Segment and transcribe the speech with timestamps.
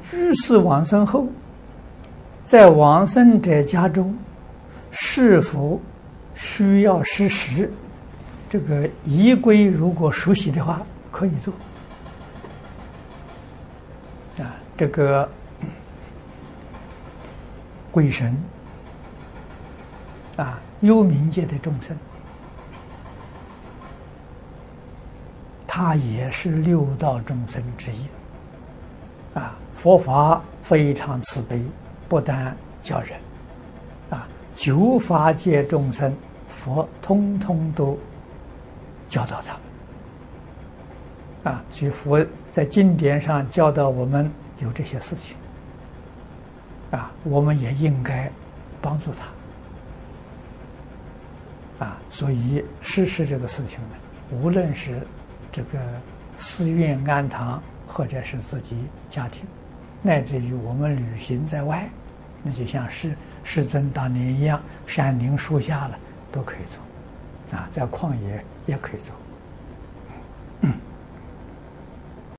[0.00, 1.26] 居士往生后，
[2.44, 4.16] 在往生者家中，
[4.90, 5.80] 是否
[6.34, 7.70] 需要施食？
[8.48, 11.54] 这个仪规如果熟悉的话，可以做。
[14.38, 15.28] 啊，这个
[17.90, 18.36] 鬼神
[20.36, 21.96] 啊，幽冥界的众生，
[25.66, 28.06] 他也是六道众生之一。
[29.34, 31.60] 啊，佛法非常慈悲，
[32.08, 33.18] 不但教人，
[34.10, 36.14] 啊，九法界众生，
[36.46, 37.98] 佛通通都
[39.08, 39.56] 教导他，
[41.50, 45.36] 啊，所以佛在经典上教导我们有这些事情，
[46.92, 48.30] 啊，我们也应该
[48.80, 49.10] 帮助
[51.80, 53.96] 他，啊，所以实施这个事情呢，
[54.30, 55.04] 无论是
[55.50, 55.80] 这个
[56.36, 57.60] 寺院庵堂。
[57.94, 58.74] 或者是自己
[59.10, 59.42] 家庭，
[60.02, 61.88] 乃至于我们旅行在外，
[62.42, 65.98] 那就像世世尊当年一样，山林树下了
[66.30, 69.14] 都可以做，啊，在旷野也可以做。